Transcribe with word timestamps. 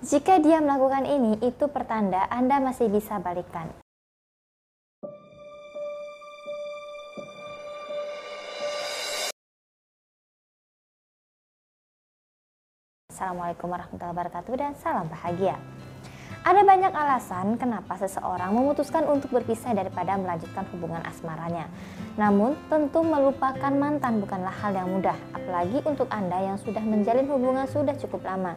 Jika 0.00 0.40
dia 0.40 0.64
melakukan 0.64 1.04
ini, 1.04 1.36
itu 1.44 1.68
pertanda 1.68 2.24
Anda 2.32 2.56
masih 2.56 2.88
bisa 2.88 3.20
balikan. 3.20 3.68
Assalamualaikum 13.12 13.68
warahmatullahi 13.68 14.16
wabarakatuh 14.16 14.52
dan 14.56 14.72
salam 14.80 15.04
bahagia. 15.12 15.60
Ada 16.48 16.64
banyak 16.64 16.96
alasan 16.96 17.60
kenapa 17.60 18.00
seseorang 18.00 18.56
memutuskan 18.56 19.04
untuk 19.04 19.28
berpisah 19.28 19.76
daripada 19.76 20.16
melanjutkan 20.16 20.64
hubungan 20.72 21.04
asmaranya. 21.04 21.68
Namun, 22.16 22.56
tentu 22.72 23.04
melupakan 23.04 23.68
mantan 23.68 24.24
bukanlah 24.24 24.56
hal 24.64 24.72
yang 24.72 24.88
mudah, 24.88 25.20
apalagi 25.36 25.84
untuk 25.84 26.08
Anda 26.08 26.40
yang 26.40 26.56
sudah 26.56 26.80
menjalin 26.80 27.28
hubungan 27.28 27.68
sudah 27.68 27.92
cukup 28.00 28.24
lama. 28.24 28.56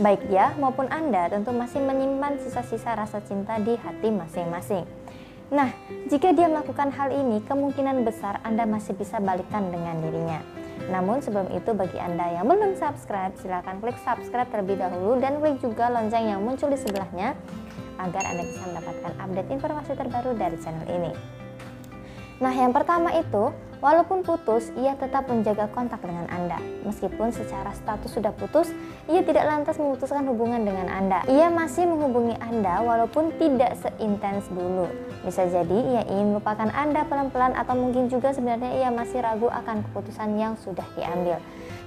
Baik 0.00 0.32
dia 0.32 0.56
maupun 0.56 0.88
Anda 0.88 1.28
tentu 1.28 1.52
masih 1.52 1.84
menyimpan 1.84 2.40
sisa-sisa 2.40 2.96
rasa 2.96 3.20
cinta 3.20 3.60
di 3.60 3.76
hati 3.76 4.08
masing-masing. 4.08 4.88
Nah, 5.52 5.68
jika 6.08 6.32
dia 6.32 6.48
melakukan 6.48 6.88
hal 6.88 7.12
ini, 7.12 7.44
kemungkinan 7.44 8.00
besar 8.08 8.40
Anda 8.40 8.64
masih 8.64 8.96
bisa 8.96 9.20
balikan 9.20 9.68
dengan 9.68 10.00
dirinya. 10.00 10.40
Namun 10.88 11.20
sebelum 11.20 11.52
itu 11.52 11.76
bagi 11.76 12.00
Anda 12.00 12.32
yang 12.32 12.48
belum 12.48 12.80
subscribe, 12.80 13.36
silahkan 13.44 13.76
klik 13.76 14.00
subscribe 14.00 14.48
terlebih 14.48 14.80
dahulu 14.80 15.20
dan 15.20 15.36
klik 15.36 15.60
juga 15.60 15.92
lonceng 15.92 16.32
yang 16.32 16.40
muncul 16.40 16.72
di 16.72 16.80
sebelahnya 16.80 17.36
agar 18.00 18.24
Anda 18.24 18.42
bisa 18.48 18.62
mendapatkan 18.72 19.12
update 19.20 19.52
informasi 19.52 19.92
terbaru 20.00 20.32
dari 20.32 20.56
channel 20.64 20.88
ini. 20.88 21.39
Nah, 22.40 22.56
yang 22.56 22.72
pertama 22.72 23.12
itu, 23.12 23.52
walaupun 23.84 24.24
putus, 24.24 24.72
ia 24.80 24.96
tetap 24.96 25.28
menjaga 25.28 25.68
kontak 25.76 26.00
dengan 26.00 26.24
Anda. 26.32 26.56
Meskipun 26.88 27.36
secara 27.36 27.68
status 27.76 28.16
sudah 28.16 28.32
putus, 28.32 28.72
ia 29.12 29.20
tidak 29.20 29.44
lantas 29.44 29.76
memutuskan 29.76 30.24
hubungan 30.24 30.64
dengan 30.64 30.88
Anda. 30.88 31.20
Ia 31.28 31.52
masih 31.52 31.84
menghubungi 31.84 32.40
Anda 32.40 32.80
walaupun 32.80 33.36
tidak 33.36 33.76
seintens 33.84 34.48
dulu. 34.48 34.88
Bisa 35.20 35.44
jadi 35.52 35.78
ia 35.84 36.02
ingin 36.08 36.32
melupakan 36.32 36.72
Anda 36.72 37.04
pelan-pelan 37.04 37.52
atau 37.60 37.76
mungkin 37.76 38.08
juga 38.08 38.32
sebenarnya 38.32 38.72
ia 38.72 38.88
masih 38.88 39.20
ragu 39.20 39.52
akan 39.52 39.84
keputusan 39.92 40.40
yang 40.40 40.56
sudah 40.56 40.88
diambil. 40.96 41.36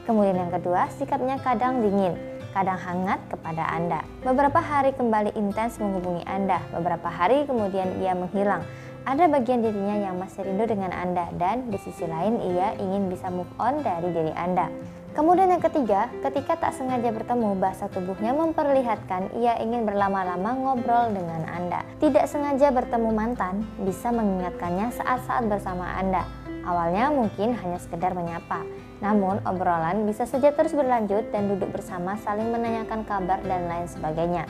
Kemudian 0.06 0.38
yang 0.38 0.54
kedua, 0.54 0.86
sikapnya 0.94 1.42
kadang 1.42 1.82
dingin 1.82 2.14
kadang 2.54 2.78
hangat 2.78 3.18
kepada 3.34 3.66
Anda. 3.66 4.06
Beberapa 4.22 4.62
hari 4.62 4.94
kembali 4.94 5.34
intens 5.34 5.82
menghubungi 5.82 6.22
Anda, 6.30 6.62
beberapa 6.70 7.10
hari 7.10 7.50
kemudian 7.50 7.98
ia 7.98 8.14
menghilang 8.14 8.62
ada 9.04 9.28
bagian 9.28 9.60
dirinya 9.60 10.00
yang 10.00 10.16
masih 10.16 10.48
rindu 10.48 10.64
dengan 10.64 10.96
Anda 10.96 11.28
dan 11.36 11.68
di 11.68 11.76
sisi 11.76 12.08
lain 12.08 12.40
ia 12.40 12.72
ingin 12.80 13.12
bisa 13.12 13.28
move 13.28 13.52
on 13.60 13.84
dari 13.84 14.08
diri 14.16 14.32
Anda. 14.32 14.72
Kemudian 15.14 15.54
yang 15.54 15.62
ketiga, 15.62 16.10
ketika 16.26 16.58
tak 16.58 16.74
sengaja 16.74 17.14
bertemu, 17.14 17.54
bahasa 17.62 17.86
tubuhnya 17.86 18.34
memperlihatkan 18.34 19.30
ia 19.38 19.62
ingin 19.62 19.86
berlama-lama 19.86 20.58
ngobrol 20.58 21.14
dengan 21.14 21.46
Anda. 21.46 21.86
Tidak 22.02 22.26
sengaja 22.26 22.74
bertemu 22.74 23.14
mantan 23.14 23.62
bisa 23.86 24.10
mengingatkannya 24.10 24.90
saat-saat 24.90 25.46
bersama 25.46 25.86
Anda. 26.02 26.26
Awalnya 26.66 27.14
mungkin 27.14 27.54
hanya 27.54 27.78
sekedar 27.78 28.18
menyapa, 28.18 28.66
namun 29.06 29.38
obrolan 29.46 30.08
bisa 30.10 30.26
saja 30.26 30.50
terus 30.56 30.74
berlanjut 30.74 31.30
dan 31.30 31.46
duduk 31.52 31.70
bersama 31.76 32.18
saling 32.24 32.50
menanyakan 32.50 33.06
kabar 33.06 33.38
dan 33.46 33.70
lain 33.70 33.86
sebagainya. 33.86 34.50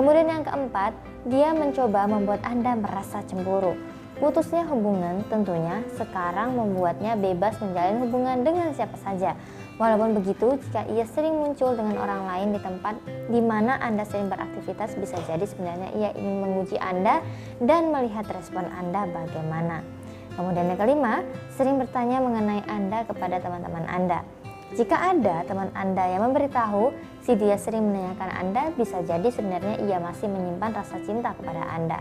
Kemudian 0.00 0.32
yang 0.32 0.48
keempat, 0.48 0.96
dia 1.28 1.52
mencoba 1.52 2.08
membuat 2.08 2.40
Anda 2.48 2.72
merasa 2.72 3.20
cemburu. 3.20 3.76
Putusnya 4.16 4.64
hubungan 4.64 5.20
tentunya 5.28 5.84
sekarang 6.00 6.56
membuatnya 6.56 7.20
bebas 7.20 7.60
menjalin 7.60 8.08
hubungan 8.08 8.40
dengan 8.40 8.72
siapa 8.72 8.96
saja. 8.96 9.36
Walaupun 9.76 10.16
begitu, 10.16 10.56
jika 10.56 10.88
ia 10.88 11.04
sering 11.04 11.36
muncul 11.36 11.76
dengan 11.76 12.00
orang 12.00 12.24
lain 12.32 12.48
di 12.56 12.60
tempat 12.64 12.96
di 13.28 13.44
mana 13.44 13.76
Anda 13.76 14.08
sering 14.08 14.32
beraktivitas, 14.32 14.96
bisa 14.96 15.20
jadi 15.28 15.44
sebenarnya 15.44 15.92
ia 15.92 16.16
ingin 16.16 16.48
menguji 16.48 16.80
Anda 16.80 17.20
dan 17.60 17.92
melihat 17.92 18.24
respon 18.32 18.72
Anda 18.72 19.04
bagaimana. 19.04 19.84
Kemudian 20.32 20.64
yang 20.64 20.80
kelima, 20.80 21.20
sering 21.60 21.76
bertanya 21.76 22.24
mengenai 22.24 22.64
Anda 22.72 23.04
kepada 23.04 23.36
teman-teman 23.36 23.84
Anda. 23.84 24.24
Jika 24.70 24.94
ada 24.94 25.42
teman 25.50 25.66
Anda 25.74 26.14
yang 26.14 26.30
memberitahu 26.30 26.94
si 27.26 27.34
dia 27.34 27.58
sering 27.58 27.90
menanyakan 27.90 28.30
Anda, 28.30 28.62
bisa 28.78 29.02
jadi 29.02 29.26
sebenarnya 29.26 29.82
ia 29.82 29.98
masih 29.98 30.30
menyimpan 30.30 30.70
rasa 30.70 31.02
cinta 31.02 31.34
kepada 31.34 31.66
Anda. 31.74 31.98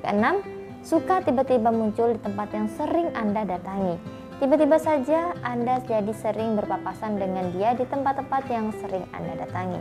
Keenam, 0.00 0.40
suka 0.80 1.20
tiba-tiba 1.20 1.68
muncul 1.68 2.16
di 2.16 2.20
tempat 2.24 2.56
yang 2.56 2.72
sering 2.72 3.12
Anda 3.12 3.44
datangi. 3.44 4.00
Tiba-tiba 4.40 4.80
saja 4.80 5.36
Anda 5.44 5.84
jadi 5.84 6.12
sering 6.16 6.56
berpapasan 6.56 7.20
dengan 7.20 7.52
dia 7.52 7.76
di 7.76 7.84
tempat-tempat 7.84 8.42
yang 8.48 8.72
sering 8.80 9.04
Anda 9.12 9.44
datangi. 9.44 9.80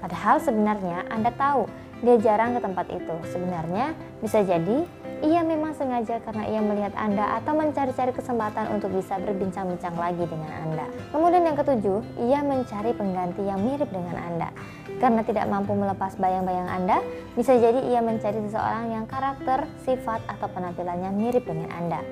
Padahal 0.00 0.36
sebenarnya 0.42 1.06
Anda 1.08 1.32
tahu 1.34 1.66
dia 2.04 2.16
jarang 2.20 2.56
ke 2.56 2.60
tempat 2.60 2.86
itu. 2.92 3.14
Sebenarnya 3.32 3.96
bisa 4.20 4.44
jadi 4.44 4.84
ia 5.24 5.40
memang 5.40 5.72
sengaja 5.72 6.20
karena 6.20 6.44
ia 6.44 6.60
melihat 6.60 6.92
Anda 6.92 7.40
atau 7.40 7.56
mencari-cari 7.56 8.12
kesempatan 8.12 8.68
untuk 8.68 8.92
bisa 8.92 9.16
berbincang-bincang 9.16 9.96
lagi 9.96 10.28
dengan 10.28 10.52
Anda. 10.68 10.84
Kemudian 11.08 11.48
yang 11.48 11.56
ketujuh, 11.56 12.04
ia 12.20 12.44
mencari 12.44 12.92
pengganti 12.92 13.40
yang 13.48 13.64
mirip 13.64 13.88
dengan 13.88 14.12
Anda. 14.20 14.52
Karena 15.00 15.24
tidak 15.24 15.48
mampu 15.48 15.72
melepas 15.72 16.20
bayang-bayang 16.20 16.68
Anda, 16.68 17.00
bisa 17.32 17.56
jadi 17.56 17.80
ia 17.88 18.04
mencari 18.04 18.44
seseorang 18.44 18.92
yang 18.92 19.04
karakter, 19.08 19.64
sifat, 19.88 20.20
atau 20.28 20.52
penampilannya 20.52 21.08
mirip 21.16 21.48
dengan 21.48 21.72
Anda. 21.72 22.04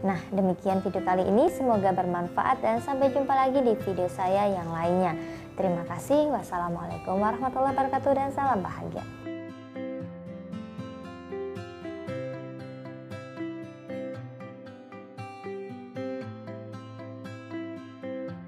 Nah, 0.00 0.16
demikian 0.32 0.80
video 0.80 1.04
kali 1.04 1.28
ini. 1.28 1.52
Semoga 1.52 1.92
bermanfaat 1.92 2.64
dan 2.64 2.80
sampai 2.80 3.12
jumpa 3.12 3.36
lagi 3.36 3.60
di 3.60 3.76
video 3.84 4.08
saya 4.08 4.48
yang 4.48 4.72
lainnya. 4.72 5.12
Terima 5.60 5.84
kasih. 5.84 6.32
Wassalamualaikum 6.32 7.20
warahmatullahi 7.20 7.76
wabarakatuh 7.76 8.12
dan 8.16 8.28
salam 8.32 8.64
bahagia. 8.64 9.04